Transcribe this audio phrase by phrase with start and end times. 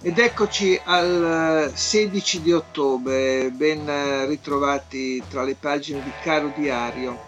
[0.00, 7.18] Ed eccoci al 16 di ottobre, ben ritrovati tra le pagine di Caro Diario.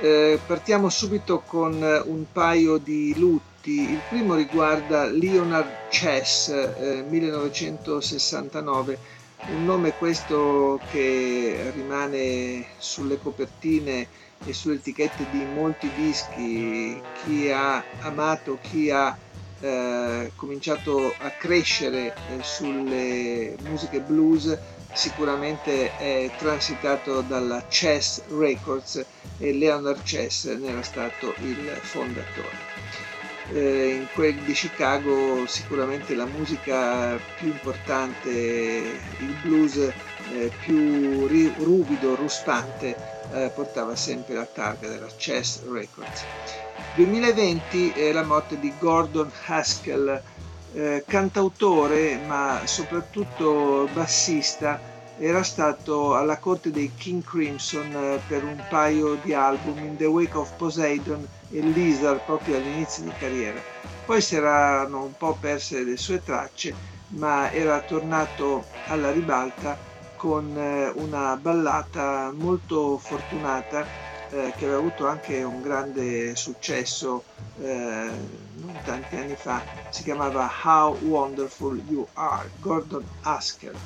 [0.00, 3.90] Eh, partiamo subito con un paio di lutti.
[3.92, 8.98] Il primo riguarda Leonard Chess, eh, 1969,
[9.46, 14.08] un nome questo che rimane sulle copertine
[14.42, 17.02] e sulle etichette di molti dischi.
[17.12, 19.14] Chi ha amato, chi ha
[19.60, 24.56] eh, cominciato a crescere eh, sulle musiche blues
[24.92, 29.04] sicuramente è transitato dalla Chess Records
[29.38, 32.72] e Leonard Chess ne era stato il fondatore.
[33.52, 42.14] Eh, in quel di Chicago sicuramente la musica più importante, il blues eh, più ruvido,
[42.14, 42.96] rustante,
[43.32, 46.24] eh, portava sempre la targa della Chess Records.
[46.94, 50.22] 2020 è la morte di Gordon Haskell,
[50.72, 54.80] eh, cantautore ma soprattutto bassista,
[55.16, 60.06] era stato alla corte dei King Crimson eh, per un paio di album in The
[60.06, 63.60] Wake of Poseidon e Lizard proprio all'inizio di carriera.
[64.04, 66.74] Poi si erano un po' perse le sue tracce,
[67.08, 69.78] ma era tornato alla ribalta
[70.24, 73.84] con eh, una ballata molto fortunata
[74.30, 77.24] eh, che aveva avuto anche un grande successo
[77.60, 78.08] eh,
[78.54, 83.76] non tanti anni fa, si chiamava How Wonderful You Are, Gordon Haskell.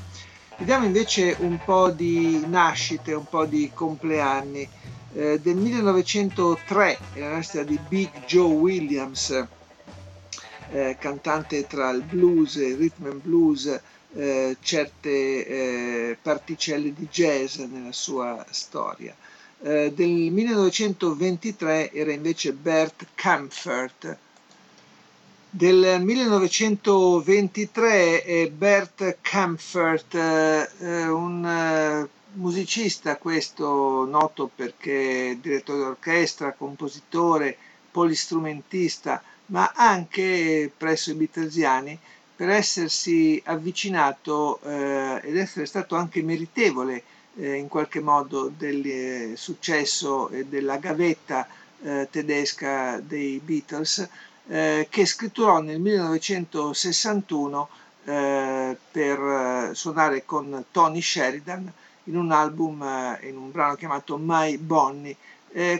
[0.58, 4.68] Vediamo invece un po' di nascite, un po' di compleanni.
[5.14, 9.44] Eh, del 1903 è la nascita di Big Joe Williams,
[10.70, 13.80] eh, cantante tra il blues e il rhythm and blues,
[14.14, 19.14] eh, certe eh, particelle di jazz nella sua storia.
[19.60, 24.16] Eh, del 1923 era invece Bert Kampfert.
[25.50, 30.68] Del 1923 è Bert Kampfert, eh,
[31.08, 37.56] un eh, musicista questo noto perché direttore d'orchestra, compositore,
[37.90, 41.98] polistrumentista, ma anche presso i Beatlesiani
[42.38, 47.02] per essersi avvicinato eh, ed essere stato anche meritevole
[47.34, 51.48] eh, in qualche modo del eh, successo e della gavetta
[51.82, 54.08] eh, tedesca dei Beatles,
[54.46, 57.68] eh, che scritturò nel 1961
[58.04, 61.72] eh, per suonare con Tony Sheridan
[62.04, 65.16] in un album, in un brano chiamato My Bonnie.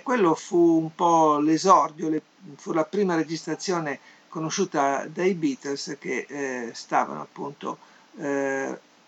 [0.03, 2.21] quello fu un po' l'esordio, le,
[2.57, 7.79] fu la prima registrazione conosciuta dai Beatles che stavano appunto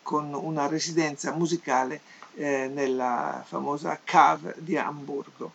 [0.02, 2.00] con una residenza musicale
[2.34, 5.52] eh, nella famosa cave di Amburgo.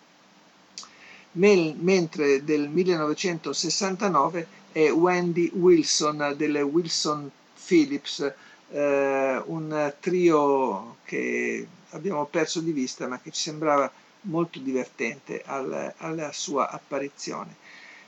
[1.33, 7.29] mentre del 1969 è Wendy Wilson delle Wilson
[7.65, 8.33] Phillips,
[8.71, 13.89] eh, un trio che abbiamo perso di vista ma che ci sembrava
[14.21, 17.55] molto divertente al, alla sua apparizione.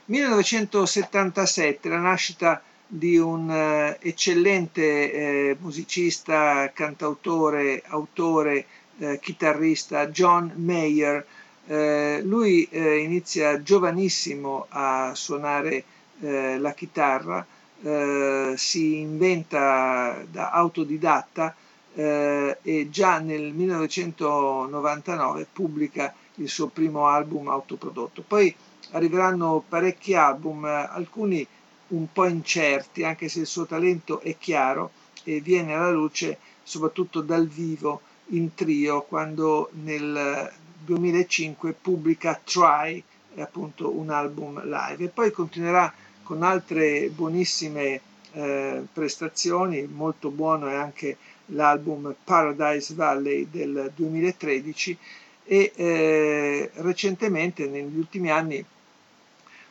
[0.05, 2.61] 1977, la nascita
[2.95, 8.65] di un uh, eccellente eh, musicista, cantautore, autore,
[8.99, 11.25] eh, chitarrista, John Mayer,
[11.65, 15.83] eh, lui eh, inizia giovanissimo a suonare
[16.21, 17.43] eh, la chitarra,
[17.81, 21.55] eh, si inventa da autodidatta
[21.95, 28.23] eh, e già nel 1999 pubblica il suo primo album autoprodotto.
[28.27, 28.53] Poi
[28.91, 31.45] arriveranno parecchi album, alcuni
[31.89, 34.91] un po' incerti, anche se il suo talento è chiaro
[35.23, 40.51] e viene alla luce soprattutto dal vivo in trio quando nel
[40.83, 43.03] 2005 pubblica Try,
[43.37, 45.05] appunto un album live.
[45.05, 45.93] E poi continuerà
[46.23, 48.01] con altre buonissime
[48.33, 54.97] eh, prestazioni, molto buono è anche l'album Paradise Valley del 2013
[55.45, 58.63] e eh, recentemente negli ultimi anni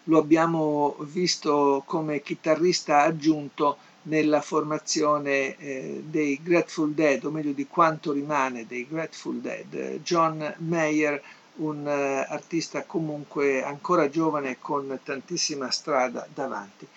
[0.05, 7.67] lo abbiamo visto come chitarrista aggiunto nella formazione eh, dei Grateful Dead, o meglio di
[7.69, 10.01] quanto rimane dei Grateful Dead.
[10.03, 11.23] John Mayer,
[11.55, 16.89] un uh, artista comunque ancora giovane con tantissima strada davanti.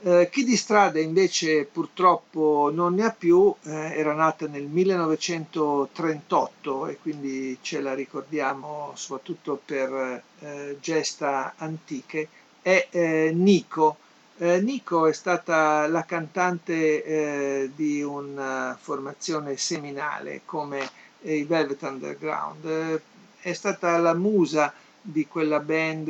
[0.00, 6.86] Eh, chi di strada invece purtroppo non ne ha più, eh, era nata nel 1938
[6.88, 12.28] e quindi ce la ricordiamo soprattutto per eh, gesta antiche,
[12.60, 13.96] è eh, Nico.
[14.36, 20.86] Eh, Nico è stata la cantante di una formazione seminale come
[21.22, 23.00] i Velvet Underground,
[23.40, 26.08] è stata la musa di quella band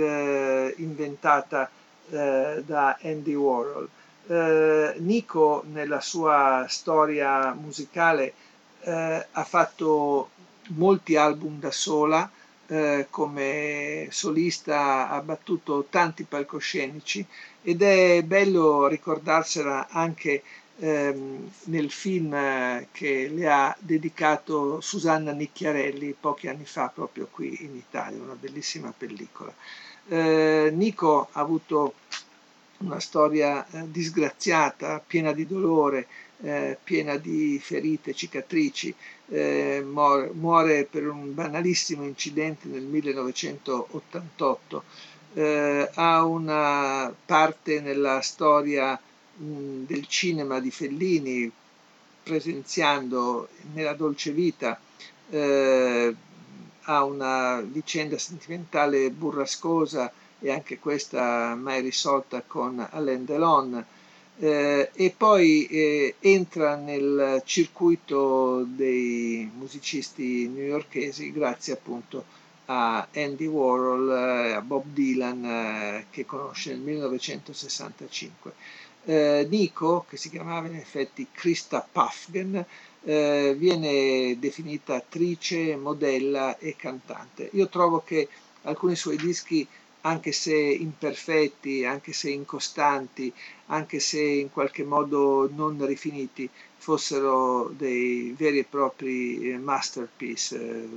[0.78, 1.70] inventata
[2.10, 3.88] eh, da Andy Warhol.
[4.26, 8.32] Eh, Nico nella sua storia musicale
[8.80, 10.30] eh, ha fatto
[10.68, 12.30] molti album da sola,
[12.66, 17.24] eh, come solista ha battuto tanti palcoscenici
[17.62, 20.42] ed è bello ricordarsela anche
[20.78, 22.30] ehm, nel film
[22.92, 28.92] che le ha dedicato Susanna Nicchiarelli pochi anni fa proprio qui in Italia, una bellissima
[28.96, 29.52] pellicola.
[30.08, 31.94] Eh, Nico ha avuto
[32.78, 36.06] una storia eh, disgraziata, piena di dolore,
[36.42, 38.94] eh, piena di ferite, cicatrici,
[39.28, 44.82] eh, muore, muore, per un banalissimo incidente nel 1988,
[45.34, 48.98] eh, ha una parte nella storia
[49.36, 51.50] mh, del cinema di Fellini,
[52.22, 54.78] presenziando nella dolce vita
[55.30, 56.14] eh,
[56.84, 63.84] ha una vicenda sentimentale burrascosa e anche questa mai risolta con Alain Delon.
[64.36, 72.24] Eh, e poi eh, entra nel circuito dei musicisti newyorkesi grazie appunto
[72.66, 78.54] a Andy Warhol, eh, a Bob Dylan eh, che conosce nel 1965.
[79.06, 82.64] Eh, Nico, che si chiamava in effetti Krista Puffgen,
[83.02, 87.50] eh, viene definita attrice, modella e cantante.
[87.52, 88.28] Io trovo che
[88.62, 89.66] alcuni suoi dischi,
[90.02, 93.32] anche se imperfetti, anche se incostanti,
[93.66, 100.88] anche se in qualche modo non rifiniti, fossero dei veri e propri eh, masterpiece, eh,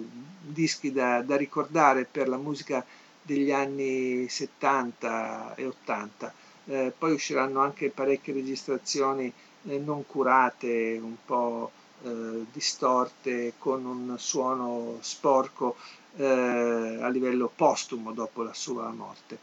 [0.42, 2.86] dischi da, da ricordare per la musica
[3.21, 6.33] degli anni 70 e 80.
[6.68, 9.31] Eh, poi usciranno anche parecchie registrazioni
[9.68, 11.72] eh, non curate, un po'
[12.04, 15.75] eh, distorte, con un suono sporco
[16.18, 19.38] eh, a livello postumo dopo la sua morte.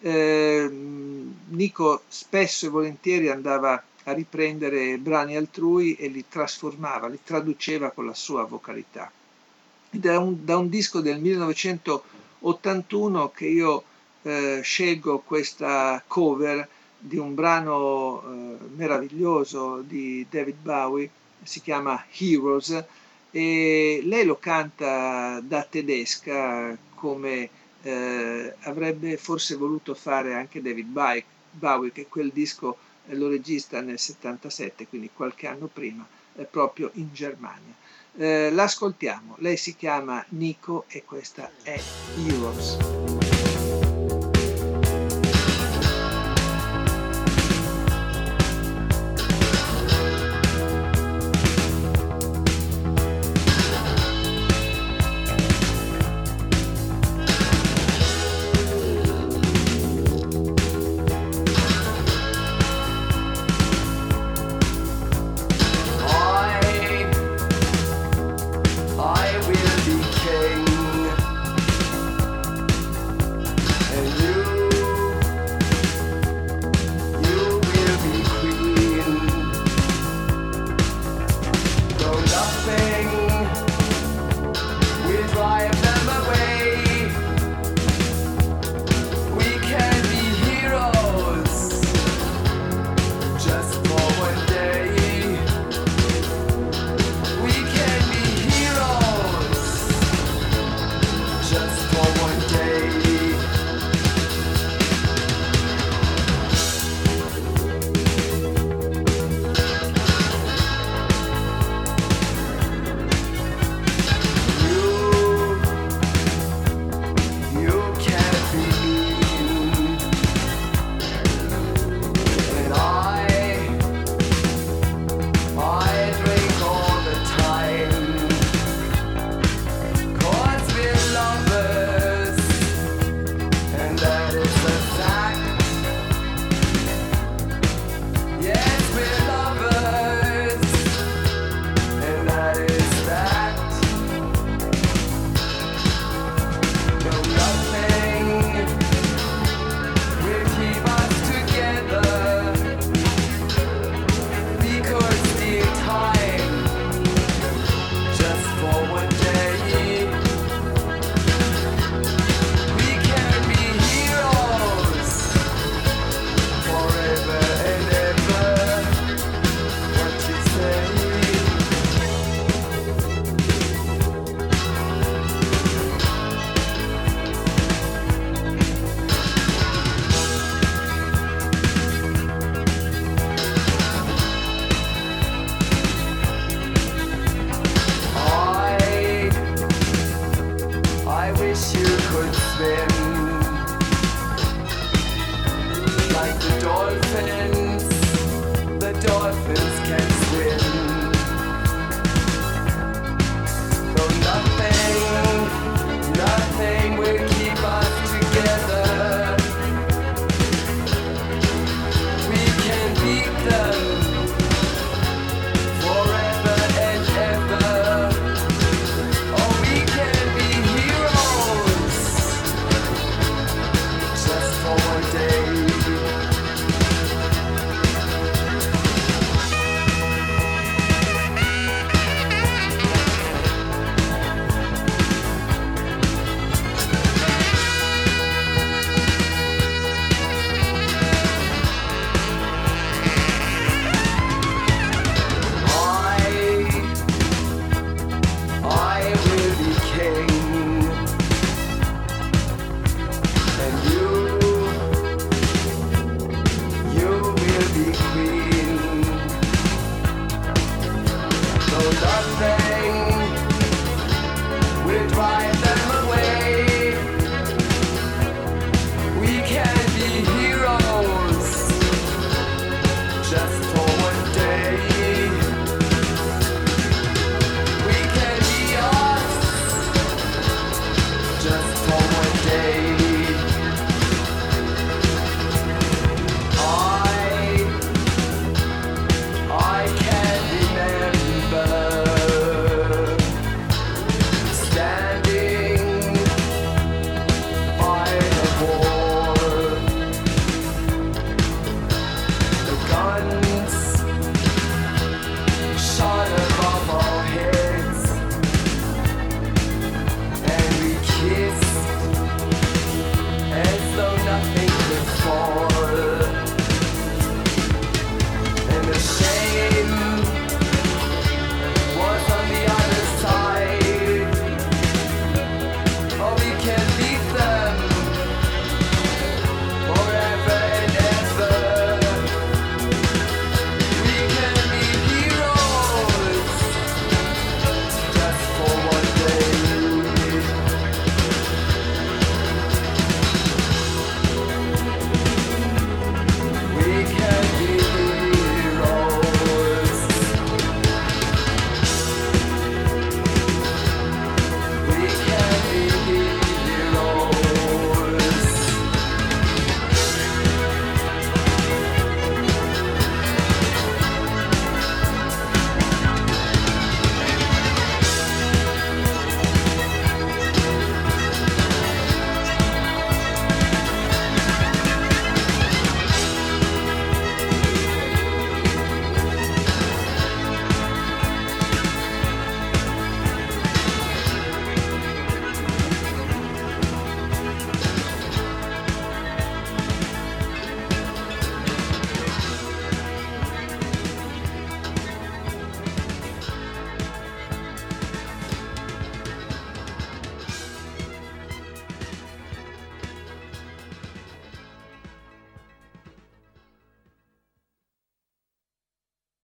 [0.00, 0.68] Eh,
[1.48, 8.06] Nico spesso e volentieri andava a riprendere brani altrui e li trasformava, li traduceva con
[8.06, 9.10] la sua vocalità.
[9.90, 13.82] Da un, da un disco del 1981 che io
[14.28, 16.68] eh, scelgo questa cover
[16.98, 21.10] di un brano eh, meraviglioso di David Bowie
[21.42, 22.84] si chiama Heroes
[23.30, 27.48] e lei lo canta da tedesca come
[27.82, 34.88] eh, avrebbe forse voluto fare anche David Bowie, che quel disco lo regista nel 77,
[34.88, 36.06] quindi qualche anno prima,
[36.50, 37.74] proprio in Germania.
[38.16, 41.80] Eh, l'ascoltiamo, lei si chiama Nico e questa è
[42.26, 43.17] Heroes.